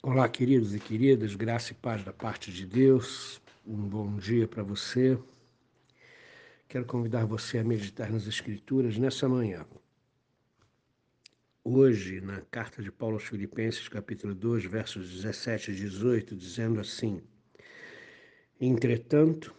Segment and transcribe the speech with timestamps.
[0.00, 3.42] Olá, queridos e queridas, graça e paz da parte de Deus.
[3.66, 5.18] Um bom dia para você.
[6.68, 9.66] Quero convidar você a meditar nas Escrituras nessa manhã.
[11.64, 17.20] Hoje, na carta de Paulo aos Filipenses, capítulo 2, versos 17 e 18, dizendo assim:
[18.60, 19.52] Entretanto,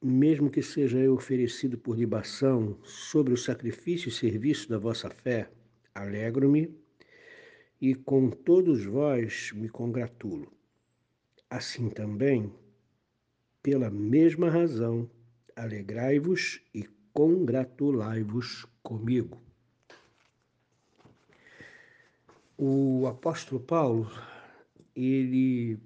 [0.00, 5.50] mesmo que seja eu oferecido por libação sobre o sacrifício e serviço da vossa fé,
[5.92, 6.72] alegro-me
[7.80, 10.52] e com todos vós me congratulo.
[11.48, 12.52] Assim também,
[13.62, 15.08] pela mesma razão,
[15.54, 19.40] alegrai-vos e congratulai-vos comigo.
[22.56, 24.10] O apóstolo Paulo,
[24.94, 25.78] ele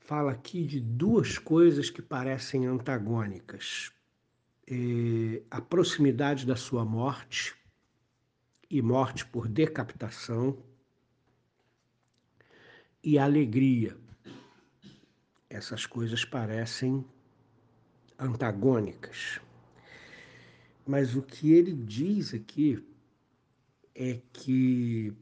[0.00, 3.90] fala aqui de duas coisas que parecem antagônicas.
[4.66, 7.54] É, a proximidade da sua morte
[8.74, 10.58] e morte por decapitação
[13.04, 13.96] e alegria.
[15.48, 17.04] Essas coisas parecem
[18.18, 19.40] antagônicas.
[20.84, 22.84] Mas o que ele diz aqui
[23.94, 25.12] é que,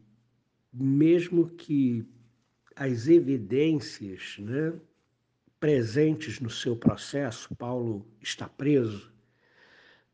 [0.73, 2.09] mesmo que
[2.75, 4.73] as evidências né,
[5.61, 9.13] presentes no seu processo, Paulo está preso,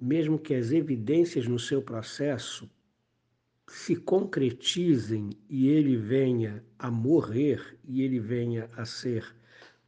[0.02, 2.68] mesmo que as evidências no seu processo
[3.68, 9.36] se concretizem e ele venha a morrer e ele venha a ser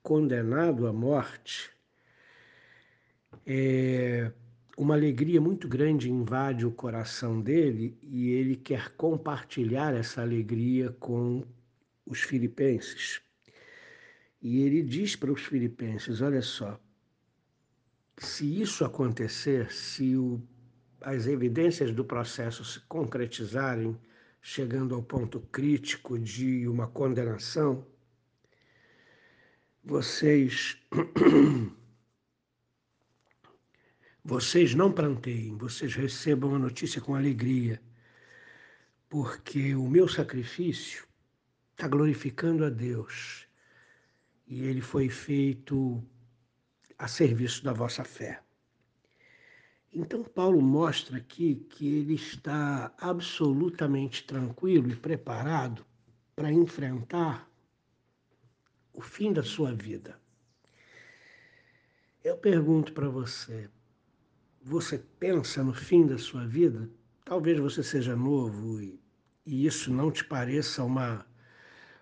[0.02, 1.70] condenado à morte,
[3.46, 4.30] é,
[4.76, 11.42] uma alegria muito grande invade o coração dele e ele quer compartilhar essa alegria com
[12.06, 13.20] os filipenses.
[14.42, 16.78] E ele diz para os filipenses: olha só,
[18.18, 20.40] se isso acontecer, se o
[21.02, 23.98] as evidências do processo se concretizarem,
[24.42, 27.86] chegando ao ponto crítico de uma condenação,
[29.82, 30.78] vocês
[34.24, 37.80] vocês não planteiem, vocês recebam a notícia com alegria,
[39.08, 41.06] porque o meu sacrifício
[41.72, 43.46] está glorificando a Deus
[44.46, 46.02] e ele foi feito
[46.98, 48.42] a serviço da vossa fé.
[49.92, 55.84] Então, Paulo mostra aqui que ele está absolutamente tranquilo e preparado
[56.36, 57.50] para enfrentar
[58.92, 60.20] o fim da sua vida.
[62.22, 63.68] Eu pergunto para você:
[64.62, 66.88] você pensa no fim da sua vida?
[67.24, 69.00] Talvez você seja novo e,
[69.44, 71.26] e isso não te pareça uma,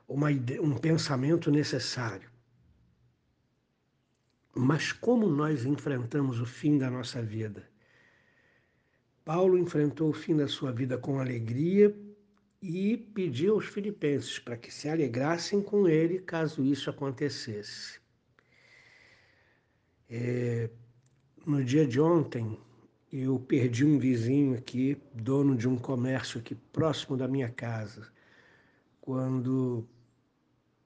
[0.06, 0.28] uma
[0.60, 2.30] um pensamento necessário.
[4.54, 7.68] Mas como nós enfrentamos o fim da nossa vida?
[9.28, 11.94] Paulo enfrentou o fim da sua vida com alegria
[12.62, 18.00] e pediu aos filipenses para que se alegrassem com ele caso isso acontecesse.
[20.08, 20.70] É,
[21.44, 22.58] no dia de ontem,
[23.12, 28.10] eu perdi um vizinho aqui, dono de um comércio aqui próximo da minha casa.
[28.98, 29.86] Quando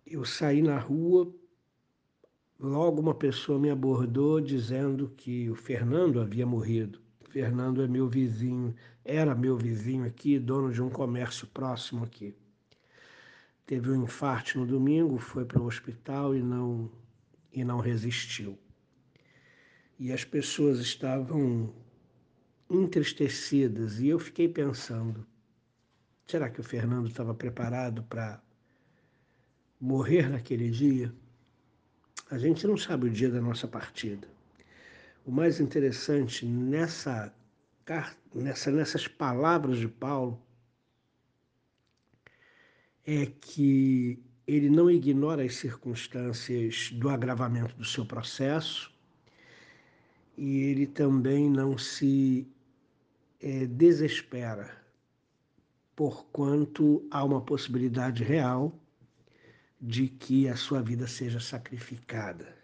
[0.04, 1.32] eu saí na rua,
[2.58, 7.01] logo uma pessoa me abordou dizendo que o Fernando havia morrido.
[7.32, 12.34] Fernando é meu vizinho, era meu vizinho aqui, dono de um comércio próximo aqui.
[13.64, 16.90] Teve um infarto no domingo, foi para o hospital e não,
[17.50, 18.58] e não resistiu.
[19.98, 21.72] E as pessoas estavam
[22.68, 25.26] entristecidas e eu fiquei pensando:
[26.26, 28.42] será que o Fernando estava preparado para
[29.80, 31.10] morrer naquele dia?
[32.30, 34.28] A gente não sabe o dia da nossa partida.
[35.24, 37.32] O mais interessante nessa,
[38.34, 40.42] nessa, nessas palavras de Paulo
[43.06, 48.92] é que ele não ignora as circunstâncias do agravamento do seu processo
[50.36, 52.48] e ele também não se
[53.40, 54.76] é, desespera,
[55.94, 58.76] porquanto há uma possibilidade real
[59.80, 62.61] de que a sua vida seja sacrificada.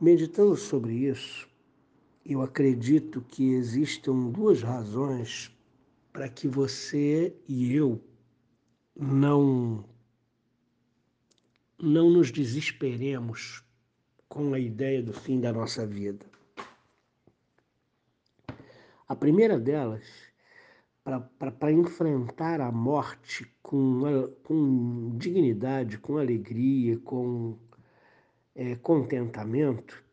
[0.00, 1.48] Meditando sobre isso,
[2.24, 5.50] eu acredito que existam duas razões
[6.12, 8.00] para que você e eu
[8.94, 9.84] não
[11.80, 13.64] não nos desesperemos
[14.28, 16.26] com a ideia do fim da nossa vida.
[19.08, 20.04] A primeira delas,
[21.02, 24.02] para enfrentar a morte com,
[24.44, 27.56] com dignidade, com alegria, com
[28.54, 30.04] é, contentamento,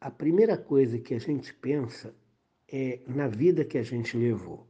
[0.00, 2.14] a primeira coisa que a gente pensa
[2.70, 4.66] é na vida que a gente levou.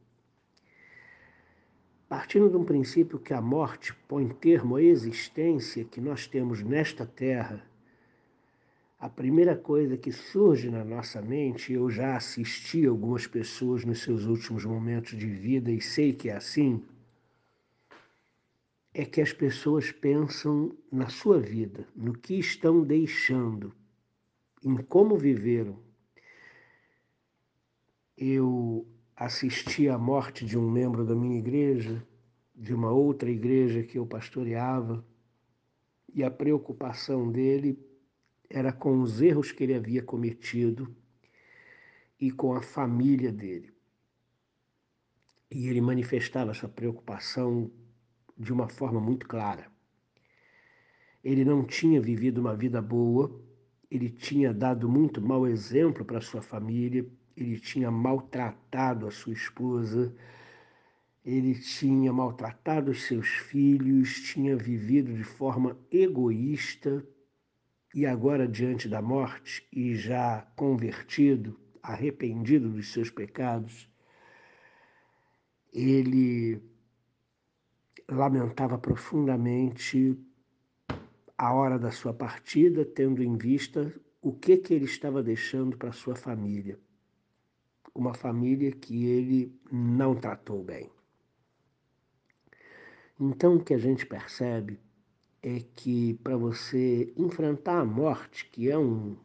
[2.07, 7.05] partindo de um princípio que a morte põe termo à existência que nós temos nesta
[7.05, 7.63] terra,
[8.99, 14.25] a primeira coisa que surge na nossa mente, eu já assisti algumas pessoas nos seus
[14.25, 16.83] últimos momentos de vida e sei que é assim,
[18.99, 23.73] é que as pessoas pensam na sua vida, no que estão deixando,
[24.61, 25.79] em como viveram.
[28.17, 28.85] Eu
[29.15, 32.05] assisti à morte de um membro da minha igreja,
[32.53, 35.01] de uma outra igreja que eu pastoreava,
[36.13, 37.79] e a preocupação dele
[38.49, 40.93] era com os erros que ele havia cometido
[42.19, 43.71] e com a família dele.
[45.49, 47.71] E ele manifestava essa preocupação
[48.39, 49.67] de uma forma muito clara.
[51.21, 53.29] Ele não tinha vivido uma vida boa,
[53.91, 57.05] ele tinha dado muito mau exemplo para sua família,
[57.35, 60.15] ele tinha maltratado a sua esposa,
[61.25, 67.05] ele tinha maltratado os seus filhos, tinha vivido de forma egoísta,
[67.93, 73.89] e agora, diante da morte, e já convertido, arrependido dos seus pecados,
[75.73, 76.61] ele
[78.09, 80.17] lamentava profundamente
[81.37, 85.91] a hora da sua partida, tendo em vista o que, que ele estava deixando para
[85.91, 86.77] sua família.
[87.93, 90.89] Uma família que ele não tratou bem.
[93.19, 94.79] Então, o que a gente percebe
[95.41, 99.15] é que para você enfrentar a morte, que é um,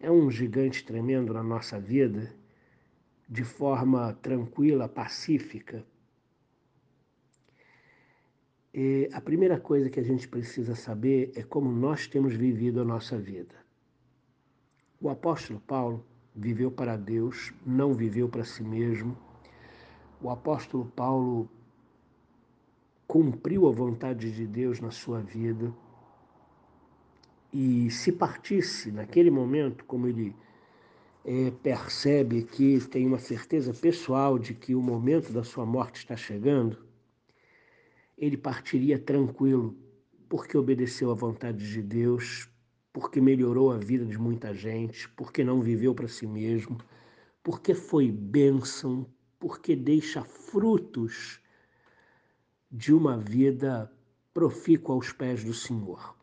[0.00, 2.34] é um gigante tremendo na nossa vida,
[3.28, 5.84] de forma tranquila, pacífica,
[8.76, 12.84] é, a primeira coisa que a gente precisa saber é como nós temos vivido a
[12.84, 13.54] nossa vida.
[15.00, 16.04] O apóstolo Paulo
[16.34, 19.16] viveu para Deus, não viveu para si mesmo.
[20.20, 21.48] O apóstolo Paulo
[23.06, 25.72] cumpriu a vontade de Deus na sua vida.
[27.52, 30.34] E se partisse naquele momento, como ele
[31.24, 36.16] é, percebe que tem uma certeza pessoal de que o momento da sua morte está
[36.16, 36.83] chegando,
[38.24, 39.76] ele partiria tranquilo,
[40.28, 42.48] porque obedeceu à vontade de Deus,
[42.92, 46.78] porque melhorou a vida de muita gente, porque não viveu para si mesmo,
[47.42, 49.06] porque foi bênção,
[49.38, 51.40] porque deixa frutos
[52.70, 53.92] de uma vida
[54.32, 56.16] profícua aos pés do Senhor.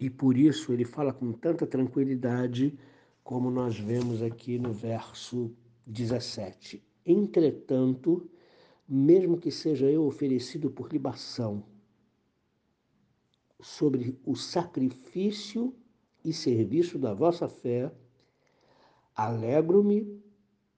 [0.00, 2.78] E por isso ele fala com tanta tranquilidade,
[3.22, 5.54] como nós vemos aqui no verso
[5.86, 6.82] 17.
[7.04, 8.28] Entretanto,
[8.88, 11.62] mesmo que seja eu oferecido por libação,
[13.60, 15.74] sobre o sacrifício
[16.24, 17.92] e serviço da vossa fé,
[19.14, 20.22] alegro-me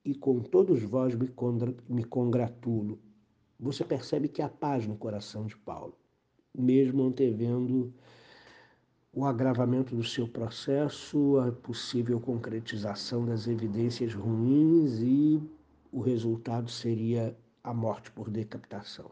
[0.04, 2.98] e com todos vós me congratulo.
[3.58, 5.94] Você percebe que há paz no coração de Paulo,
[6.56, 7.92] mesmo antevendo
[9.12, 15.40] o agravamento do seu processo, a possível concretização das evidências ruins e
[15.92, 19.10] o resultado seria a morte por decapitação.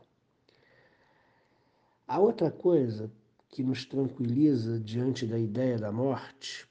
[2.06, 3.10] A outra coisa
[3.48, 6.68] que nos tranquiliza diante da ideia da morte,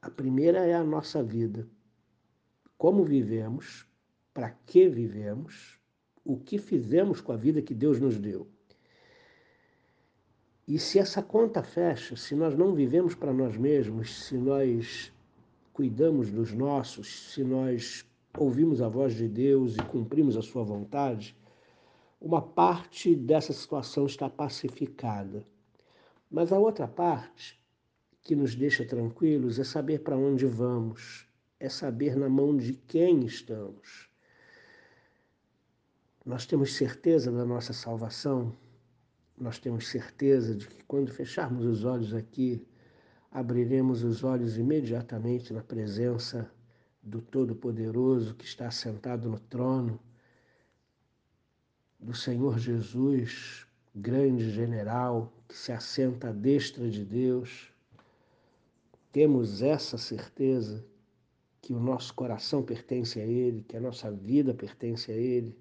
[0.00, 1.68] a primeira é a nossa vida.
[2.78, 3.86] Como vivemos,
[4.32, 5.78] para que vivemos
[6.24, 8.48] o que fizemos com a vida que Deus nos deu.
[10.66, 15.12] E se essa conta fecha, se nós não vivemos para nós mesmos, se nós
[15.72, 18.06] cuidamos dos nossos, se nós
[18.36, 21.36] ouvimos a voz de Deus e cumprimos a sua vontade,
[22.20, 25.44] uma parte dessa situação está pacificada.
[26.30, 27.58] Mas a outra parte
[28.22, 31.26] que nos deixa tranquilos é saber para onde vamos,
[31.58, 34.08] é saber na mão de quem estamos.
[36.24, 38.54] Nós temos certeza da nossa salvação,
[39.36, 42.64] nós temos certeza de que quando fecharmos os olhos aqui,
[43.30, 46.50] abriremos os olhos imediatamente na presença
[47.02, 49.98] do Todo-Poderoso que está sentado no trono,
[51.98, 57.72] do Senhor Jesus, grande general, que se assenta à destra de Deus.
[59.12, 60.84] Temos essa certeza
[61.60, 65.56] que o nosso coração pertence a Ele, que a nossa vida pertence a Ele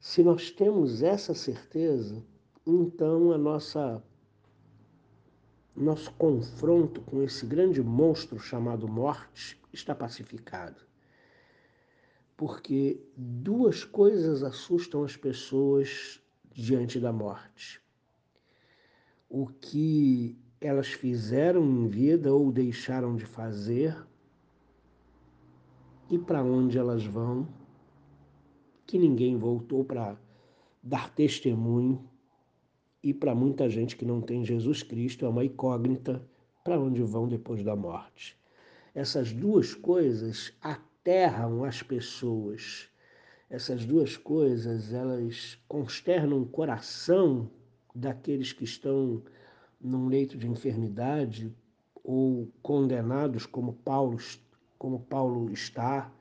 [0.00, 2.24] se nós temos essa certeza,
[2.64, 4.02] então a nossa
[5.78, 10.82] nosso confronto com esse grande monstro chamado morte está pacificado.
[12.36, 16.20] Porque duas coisas assustam as pessoas
[16.52, 17.80] diante da morte.
[19.28, 23.96] O que elas fizeram em vida ou deixaram de fazer
[26.10, 27.46] e para onde elas vão
[28.86, 30.16] que ninguém voltou para
[30.82, 32.08] dar testemunho
[33.02, 36.22] e para muita gente que não tem Jesus Cristo é uma incógnita
[36.64, 38.36] para onde vão depois da morte.
[38.94, 42.88] Essas duas coisas aterram as pessoas.
[43.48, 47.50] Essas duas coisas, elas consternam o coração
[47.94, 49.22] daqueles que estão
[49.80, 51.54] num leito de enfermidade
[52.02, 54.18] ou condenados como Paulo,
[54.76, 56.12] como Paulo está.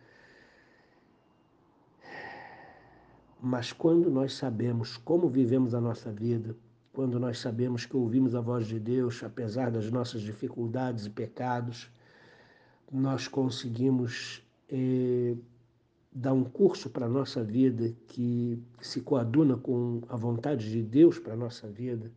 [3.42, 6.56] Mas quando nós sabemos como vivemos a nossa vida,
[6.98, 11.92] quando nós sabemos que ouvimos a voz de Deus, apesar das nossas dificuldades e pecados,
[12.92, 15.36] nós conseguimos eh,
[16.12, 21.20] dar um curso para a nossa vida que se coaduna com a vontade de Deus
[21.20, 22.12] para a nossa vida.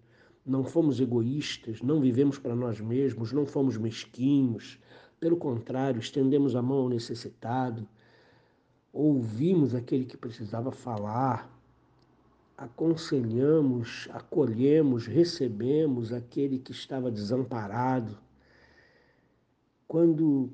[0.47, 4.79] Não fomos egoístas, não vivemos para nós mesmos, não fomos mesquinhos.
[5.21, 7.87] Pelo contrário, estendemos a mão ao necessitado,
[8.91, 11.60] ouvimos aquele que precisava falar,
[12.61, 18.19] aconselhamos, acolhemos, recebemos aquele que estava desamparado.
[19.89, 20.51] Quando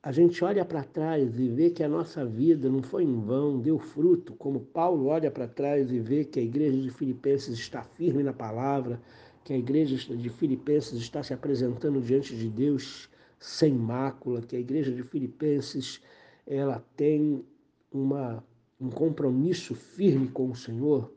[0.00, 3.58] a gente olha para trás e vê que a nossa vida não foi em vão,
[3.58, 7.82] deu fruto, como Paulo olha para trás e vê que a igreja de Filipenses está
[7.82, 9.02] firme na palavra,
[9.42, 14.60] que a igreja de Filipenses está se apresentando diante de Deus sem mácula, que a
[14.60, 16.00] igreja de Filipenses
[16.46, 17.44] ela tem
[17.90, 18.44] uma,
[18.80, 21.12] um compromisso firme com o Senhor,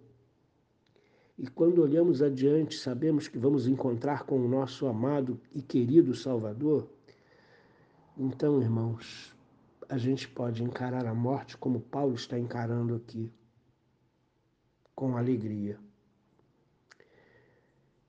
[1.37, 6.87] e quando olhamos adiante, sabemos que vamos encontrar com o nosso amado e querido Salvador.
[8.15, 9.35] Então, irmãos,
[9.89, 13.31] a gente pode encarar a morte como Paulo está encarando aqui,
[14.93, 15.79] com alegria.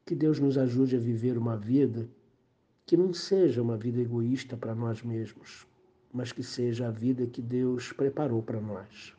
[0.04, 2.06] Que Deus nos ajude a viver uma vida
[2.84, 5.66] que não seja uma vida egoísta para nós mesmos,
[6.12, 9.16] mas que seja a vida que Deus preparou para nós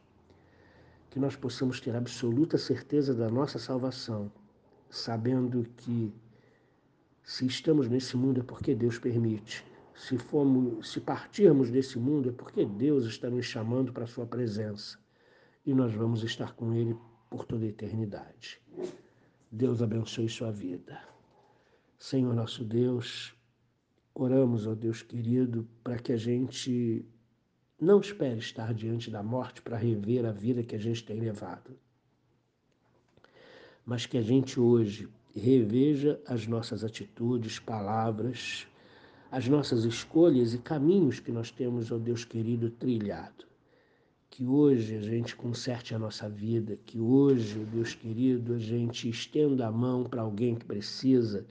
[1.15, 4.29] que nós possamos ter absoluta certeza da nossa salvação,
[4.89, 6.13] sabendo que
[7.24, 9.65] se estamos nesse mundo é porque Deus permite.
[9.95, 14.25] Se formos, se partirmos desse mundo é porque Deus está nos chamando para a sua
[14.25, 15.00] presença
[15.65, 16.98] e nós vamos estar com ele
[17.29, 18.62] por toda a eternidade.
[19.50, 21.01] Deus abençoe sua vida.
[21.98, 23.34] Senhor nosso Deus,
[24.13, 27.05] oramos, ó Deus querido, para que a gente
[27.79, 31.77] não espere estar diante da morte para rever a vida que a gente tem levado.
[33.86, 38.65] Mas que a gente hoje reveja as nossas atitudes, palavras,
[39.29, 43.46] as nossas escolhas e caminhos que nós temos, ó Deus querido, trilhado.
[44.29, 49.10] Que hoje a gente conserte a nossa vida, que hoje, ó Deus querido, a gente
[49.10, 51.46] estenda a mão para alguém que precisa,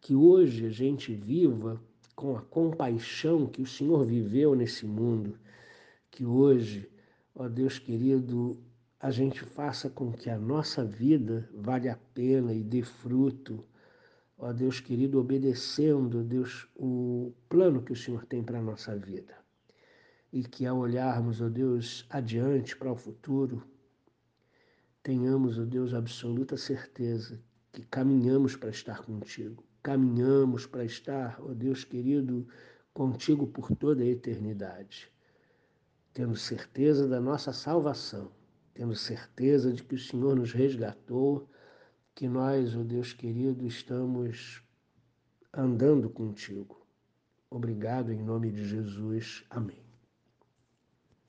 [0.00, 1.78] que hoje a gente viva
[2.16, 5.38] com a compaixão que o Senhor viveu nesse mundo
[6.18, 6.90] que hoje,
[7.32, 8.60] ó Deus querido,
[8.98, 13.64] a gente faça com que a nossa vida valha a pena e dê fruto,
[14.36, 19.32] ó Deus querido, obedecendo, Deus, o plano que o Senhor tem para a nossa vida.
[20.32, 23.62] E que ao olharmos, ó Deus, adiante para o futuro,
[25.04, 29.62] tenhamos, ó Deus, absoluta certeza que caminhamos para estar contigo.
[29.84, 32.44] Caminhamos para estar, ó Deus querido,
[32.92, 35.12] contigo por toda a eternidade
[36.12, 38.30] tendo certeza da nossa salvação,
[38.74, 41.48] tendo certeza de que o Senhor nos resgatou,
[42.14, 44.62] que nós, ó oh Deus querido, estamos
[45.52, 46.86] andando contigo.
[47.50, 49.44] Obrigado em nome de Jesus.
[49.48, 49.87] Amém.